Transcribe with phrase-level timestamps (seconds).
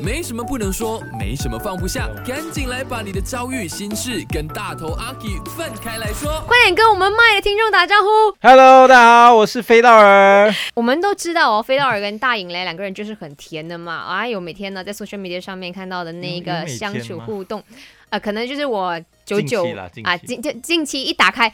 [0.00, 6.42] 没什么不能说，没什么放不下，赶紧来把你的遭遇、心事跟大头阿 K 分开来说。
[6.46, 8.08] 快点跟我们麦的听众打招呼。
[8.40, 10.52] Hello，大家好，我是飞道尔。
[10.74, 14.06] 我们都知道哦，飞道尔跟大影雷两个人就是很甜的嘛。
[14.08, 17.62] 哎呦，每天呢在 social media 上面看到的那有有个相处互动，
[18.10, 19.64] 呃，可能就是我九九
[20.04, 21.52] 啊，近近近期一打开，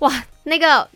[0.00, 0.88] 哇，那个。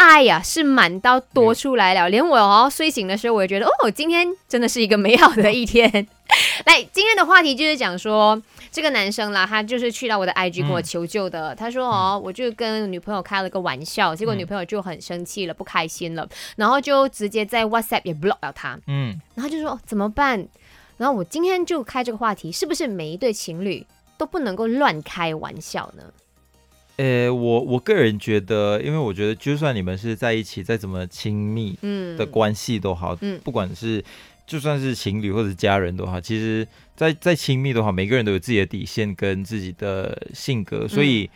[0.00, 5.90] 爱呀、是满到多出来了，连我哦睡醒的时候，我也觉得哦，今天真的是一个美好的一天。
[6.64, 8.40] 来，今天的话题就是讲说，
[8.72, 11.54] 这个男生啦，他就是去到我的 IG 跟我嗯求救的。
[11.54, 18.78] 他说哦，我就跟女朋友开了个玩笑，结果嗯女朋友就很生气了，不开心了，然后就直接在 WhatsApp 也 block 了他。
[18.86, 20.48] 嗯，然后就说、哦怎么办？
[20.96, 23.86] 然后我今天就开这个话题，是不是每一对情侣
[24.16, 26.04] 都不能够乱开玩笑呢？
[27.00, 34.04] 呃，我我个人觉得，因为我觉得，就算你们是在一起，再怎么亲密嗯的关系都好，嗯不管是
[34.46, 41.24] 就算是情侣或者家人都好，其实在在亲密的话，每个人都有自己的底线跟自己的性格，所以。
[41.24, 41.30] 嗯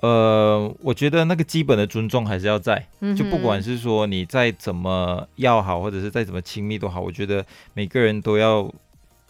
[0.00, 8.70] 呃，我觉得那个基本的尊重还是要在，嗯就不管是是说你再怎么要好，或者是再怎么亲密都好，我觉得每个人都要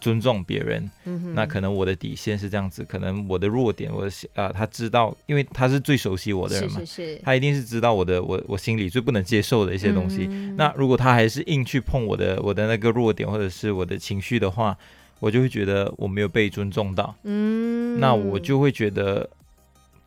[0.05, 0.87] 尊重别人。
[1.05, 7.21] 嗯那可能我的底线是这样子，可能我的弱点，我的啊、他知道，因为他是最熟悉我的人嘛，是是是。
[7.23, 10.27] 他一定是知道我的我我心里最不能接受的一些东西。
[10.29, 10.55] 嗯。
[10.55, 14.77] 那如果他还是硬去碰我的我的那个弱点或者是我的情绪的话，
[15.19, 17.99] 我就会觉得我没有被尊重到，嗯。
[17.99, 19.27] 那我就会觉得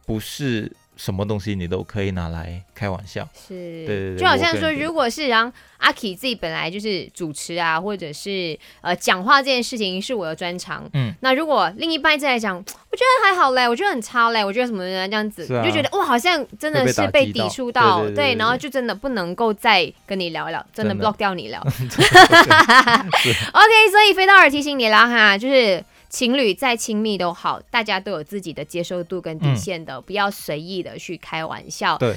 [0.06, 3.26] 不是什么东西你都可以拿来开玩笑。
[3.32, 15.62] 是，对对就好像说，如果是让阿 K 自己本来就是主持啊，或者是呃讲话这件事情是我的专长，嗯，那如果另一半再来讲，我觉得还好嘞，我觉得很差嘞，我觉得什么的这样子，啊。
[15.64, 20.94] 你就觉得哇，好像真的是被抵触到，对对对对然后就真的不能够再跟你聊聊，真的。
[20.98, 21.62] block 掉你了。
[21.70, 23.30] 是。
[23.30, 31.98] OK，所以飞道尔提醒你啦哈，就是情侣再亲密都好，大家都有自己的接受度跟底线的，不要随意的去开玩笑。
[31.98, 32.16] 对，